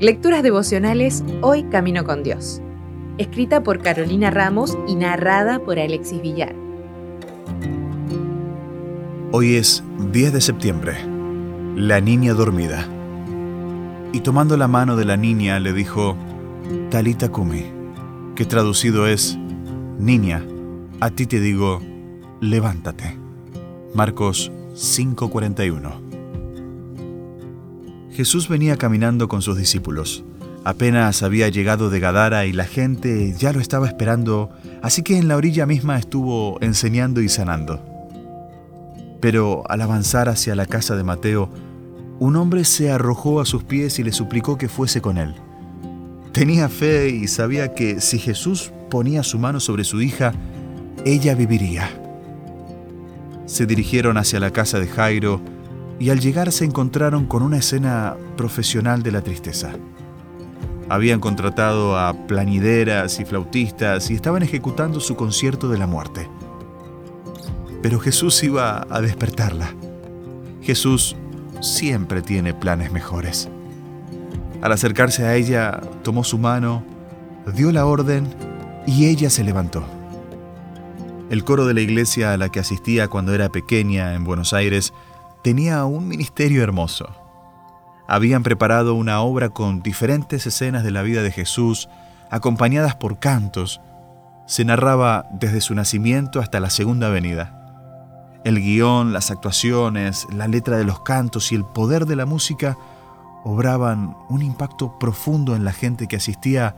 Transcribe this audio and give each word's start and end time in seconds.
Lecturas 0.00 0.42
devocionales 0.42 1.22
Hoy 1.42 1.64
Camino 1.64 2.04
con 2.04 2.22
Dios. 2.22 2.62
Escrita 3.18 3.62
por 3.62 3.82
Carolina 3.82 4.30
Ramos 4.30 4.78
y 4.88 4.94
narrada 4.94 5.58
por 5.58 5.78
Alexis 5.78 6.22
Villar. 6.22 6.54
Hoy 9.32 9.56
es 9.56 9.84
10 10.10 10.32
de 10.32 10.40
septiembre. 10.40 10.94
La 11.76 12.00
niña 12.00 12.32
dormida. 12.34 12.88
Y 14.12 14.20
tomando 14.20 14.56
la 14.56 14.68
mano 14.68 14.96
de 14.96 15.04
la 15.04 15.16
niña 15.16 15.60
le 15.60 15.72
dijo, 15.72 16.16
Talita 16.90 17.28
Kumi, 17.28 17.66
que 18.34 18.44
traducido 18.44 19.06
es, 19.06 19.38
Niña, 19.98 20.42
a 21.00 21.10
ti 21.10 21.26
te 21.26 21.40
digo, 21.40 21.82
levántate. 22.40 23.18
Marcos 23.94 24.50
5:41 24.74 26.09
Jesús 28.20 28.50
venía 28.50 28.76
caminando 28.76 29.28
con 29.28 29.40
sus 29.40 29.56
discípulos. 29.56 30.24
Apenas 30.62 31.22
había 31.22 31.48
llegado 31.48 31.88
de 31.88 32.00
Gadara 32.00 32.44
y 32.44 32.52
la 32.52 32.64
gente 32.64 33.34
ya 33.38 33.50
lo 33.50 33.60
estaba 33.60 33.86
esperando, 33.86 34.50
así 34.82 35.00
que 35.00 35.16
en 35.16 35.26
la 35.26 35.36
orilla 35.36 35.64
misma 35.64 35.98
estuvo 35.98 36.58
enseñando 36.60 37.22
y 37.22 37.30
sanando. 37.30 37.82
Pero 39.22 39.62
al 39.70 39.80
avanzar 39.80 40.28
hacia 40.28 40.54
la 40.54 40.66
casa 40.66 40.96
de 40.96 41.02
Mateo, 41.02 41.48
un 42.18 42.36
hombre 42.36 42.66
se 42.66 42.90
arrojó 42.90 43.40
a 43.40 43.46
sus 43.46 43.64
pies 43.64 43.98
y 43.98 44.04
le 44.04 44.12
suplicó 44.12 44.58
que 44.58 44.68
fuese 44.68 45.00
con 45.00 45.16
él. 45.16 45.34
Tenía 46.32 46.68
fe 46.68 47.08
y 47.08 47.26
sabía 47.26 47.72
que 47.72 48.02
si 48.02 48.18
Jesús 48.18 48.70
ponía 48.90 49.22
su 49.22 49.38
mano 49.38 49.60
sobre 49.60 49.84
su 49.84 50.02
hija, 50.02 50.34
ella 51.06 51.34
viviría. 51.34 51.88
Se 53.46 53.64
dirigieron 53.64 54.18
hacia 54.18 54.40
la 54.40 54.50
casa 54.50 54.78
de 54.78 54.88
Jairo, 54.88 55.40
y 56.00 56.08
al 56.08 56.18
llegar 56.18 56.50
se 56.50 56.64
encontraron 56.64 57.26
con 57.26 57.42
una 57.42 57.58
escena 57.58 58.16
profesional 58.36 59.02
de 59.02 59.12
la 59.12 59.20
tristeza. 59.20 59.72
Habían 60.88 61.20
contratado 61.20 61.96
a 61.96 62.14
planideras 62.26 63.20
y 63.20 63.26
flautistas 63.26 64.10
y 64.10 64.14
estaban 64.14 64.42
ejecutando 64.42 64.98
su 64.98 65.14
concierto 65.14 65.68
de 65.68 65.78
la 65.78 65.86
muerte. 65.86 66.26
Pero 67.82 68.00
Jesús 68.00 68.42
iba 68.42 68.86
a 68.88 69.00
despertarla. 69.02 69.74
Jesús 70.62 71.16
siempre 71.60 72.22
tiene 72.22 72.54
planes 72.54 72.90
mejores. 72.92 73.48
Al 74.62 74.72
acercarse 74.72 75.26
a 75.26 75.36
ella, 75.36 75.80
tomó 76.02 76.24
su 76.24 76.38
mano, 76.38 76.82
dio 77.54 77.72
la 77.72 77.84
orden 77.84 78.26
y 78.86 79.06
ella 79.06 79.28
se 79.28 79.44
levantó. 79.44 79.84
El 81.28 81.44
coro 81.44 81.66
de 81.66 81.74
la 81.74 81.82
iglesia 81.82 82.32
a 82.32 82.36
la 82.38 82.48
que 82.48 82.58
asistía 82.58 83.08
cuando 83.08 83.34
era 83.34 83.50
pequeña 83.50 84.14
en 84.14 84.24
Buenos 84.24 84.54
Aires 84.54 84.94
tenía 85.42 85.84
un 85.84 86.08
ministerio 86.08 86.62
hermoso. 86.62 87.08
Habían 88.08 88.42
preparado 88.42 88.94
una 88.94 89.20
obra 89.20 89.50
con 89.50 89.82
diferentes 89.82 90.46
escenas 90.46 90.82
de 90.82 90.90
la 90.90 91.02
vida 91.02 91.22
de 91.22 91.30
Jesús, 91.30 91.88
acompañadas 92.30 92.96
por 92.96 93.18
cantos. 93.18 93.80
Se 94.46 94.64
narraba 94.64 95.26
desde 95.32 95.60
su 95.60 95.74
nacimiento 95.74 96.40
hasta 96.40 96.60
la 96.60 96.70
segunda 96.70 97.08
venida. 97.08 97.56
El 98.44 98.60
guion, 98.60 99.12
las 99.12 99.30
actuaciones, 99.30 100.26
la 100.32 100.48
letra 100.48 100.76
de 100.76 100.84
los 100.84 101.00
cantos 101.00 101.52
y 101.52 101.54
el 101.54 101.64
poder 101.64 102.06
de 102.06 102.16
la 102.16 102.26
música 102.26 102.76
obraban 103.44 104.16
un 104.28 104.42
impacto 104.42 104.98
profundo 104.98 105.54
en 105.54 105.64
la 105.64 105.72
gente 105.72 106.08
que 106.08 106.16
asistía 106.16 106.74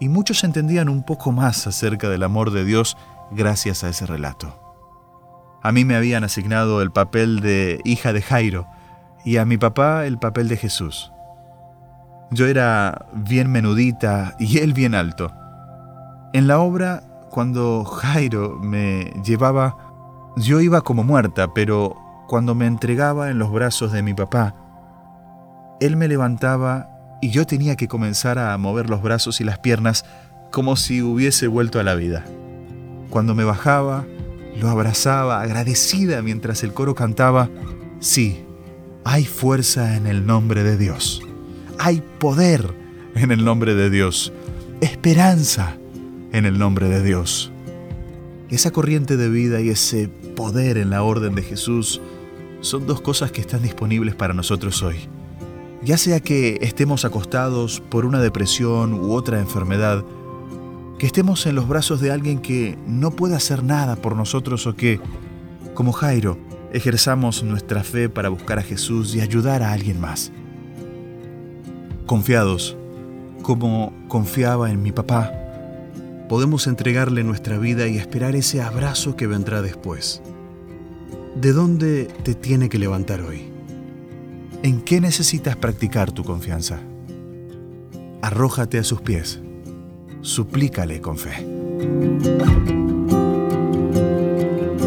y 0.00 0.08
muchos 0.08 0.44
entendían 0.44 0.88
un 0.88 1.02
poco 1.02 1.32
más 1.32 1.66
acerca 1.66 2.08
del 2.08 2.22
amor 2.22 2.50
de 2.50 2.64
Dios 2.64 2.96
gracias 3.30 3.82
a 3.82 3.88
ese 3.88 4.06
relato. 4.06 4.65
A 5.66 5.72
mí 5.72 5.84
me 5.84 5.96
habían 5.96 6.22
asignado 6.22 6.80
el 6.80 6.92
papel 6.92 7.40
de 7.40 7.80
hija 7.84 8.12
de 8.12 8.22
Jairo 8.22 8.68
y 9.24 9.38
a 9.38 9.44
mi 9.44 9.58
papá 9.58 10.06
el 10.06 10.16
papel 10.16 10.46
de 10.46 10.56
Jesús. 10.56 11.10
Yo 12.30 12.46
era 12.46 13.06
bien 13.12 13.50
menudita 13.50 14.36
y 14.38 14.58
él 14.58 14.74
bien 14.74 14.94
alto. 14.94 15.32
En 16.32 16.46
la 16.46 16.60
obra, 16.60 17.02
cuando 17.30 17.84
Jairo 17.84 18.60
me 18.62 19.12
llevaba, 19.24 19.76
yo 20.36 20.60
iba 20.60 20.82
como 20.82 21.02
muerta, 21.02 21.52
pero 21.52 21.96
cuando 22.28 22.54
me 22.54 22.66
entregaba 22.66 23.30
en 23.30 23.40
los 23.40 23.50
brazos 23.50 23.90
de 23.90 24.04
mi 24.04 24.14
papá, 24.14 24.54
él 25.80 25.96
me 25.96 26.06
levantaba 26.06 26.90
y 27.20 27.30
yo 27.30 27.44
tenía 27.44 27.74
que 27.74 27.88
comenzar 27.88 28.38
a 28.38 28.56
mover 28.56 28.88
los 28.88 29.02
brazos 29.02 29.40
y 29.40 29.44
las 29.44 29.58
piernas 29.58 30.04
como 30.52 30.76
si 30.76 31.02
hubiese 31.02 31.48
vuelto 31.48 31.80
a 31.80 31.82
la 31.82 31.96
vida. 31.96 32.24
Cuando 33.10 33.34
me 33.34 33.42
bajaba, 33.42 34.04
lo 34.60 34.68
abrazaba 34.68 35.40
agradecida 35.40 36.22
mientras 36.22 36.62
el 36.62 36.72
coro 36.72 36.94
cantaba, 36.94 37.50
sí, 38.00 38.44
hay 39.04 39.24
fuerza 39.24 39.96
en 39.96 40.06
el 40.06 40.26
nombre 40.26 40.62
de 40.62 40.76
Dios, 40.76 41.22
hay 41.78 42.02
poder 42.18 42.74
en 43.14 43.30
el 43.30 43.44
nombre 43.44 43.74
de 43.74 43.90
Dios, 43.90 44.32
esperanza 44.80 45.76
en 46.32 46.44
el 46.44 46.58
nombre 46.58 46.88
de 46.88 47.02
Dios. 47.02 47.52
Esa 48.48 48.70
corriente 48.70 49.16
de 49.16 49.28
vida 49.28 49.60
y 49.60 49.70
ese 49.70 50.08
poder 50.36 50.78
en 50.78 50.90
la 50.90 51.02
orden 51.02 51.34
de 51.34 51.42
Jesús 51.42 52.00
son 52.60 52.86
dos 52.86 53.00
cosas 53.00 53.32
que 53.32 53.40
están 53.40 53.62
disponibles 53.62 54.14
para 54.14 54.34
nosotros 54.34 54.82
hoy. 54.82 54.96
Ya 55.82 55.98
sea 55.98 56.20
que 56.20 56.58
estemos 56.62 57.04
acostados 57.04 57.80
por 57.80 58.06
una 58.06 58.20
depresión 58.20 58.94
u 58.94 59.12
otra 59.12 59.40
enfermedad, 59.40 60.04
que 60.98 61.06
estemos 61.06 61.44
en 61.46 61.54
los 61.54 61.68
brazos 61.68 62.00
de 62.00 62.10
alguien 62.10 62.38
que 62.38 62.78
no 62.86 63.10
puede 63.10 63.36
hacer 63.36 63.62
nada 63.62 63.96
por 63.96 64.16
nosotros 64.16 64.66
o 64.66 64.74
que, 64.74 65.00
como 65.74 65.92
Jairo, 65.92 66.38
ejerzamos 66.72 67.42
nuestra 67.42 67.84
fe 67.84 68.08
para 68.08 68.30
buscar 68.30 68.58
a 68.58 68.62
Jesús 68.62 69.14
y 69.14 69.20
ayudar 69.20 69.62
a 69.62 69.72
alguien 69.72 70.00
más. 70.00 70.32
Confiados, 72.06 72.76
como 73.42 73.92
confiaba 74.08 74.70
en 74.70 74.82
mi 74.82 74.92
papá, 74.92 75.32
podemos 76.28 76.66
entregarle 76.66 77.24
nuestra 77.24 77.58
vida 77.58 77.86
y 77.88 77.98
esperar 77.98 78.34
ese 78.34 78.62
abrazo 78.62 79.16
que 79.16 79.26
vendrá 79.26 79.60
después. 79.60 80.22
¿De 81.34 81.52
dónde 81.52 82.06
te 82.22 82.34
tiene 82.34 82.70
que 82.70 82.78
levantar 82.78 83.20
hoy? 83.20 83.50
¿En 84.62 84.80
qué 84.80 85.02
necesitas 85.02 85.56
practicar 85.56 86.10
tu 86.10 86.24
confianza? 86.24 86.80
Arrójate 88.22 88.78
a 88.78 88.84
sus 88.84 89.02
pies 89.02 89.42
suplícale 90.26 91.00
con 91.00 91.16
fe. 91.16 91.46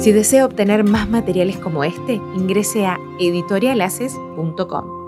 Si 0.00 0.12
desea 0.12 0.44
obtener 0.44 0.82
más 0.84 1.08
materiales 1.08 1.56
como 1.58 1.84
este, 1.84 2.14
ingrese 2.14 2.86
a 2.86 2.98
editorialaces.com. 3.20 4.99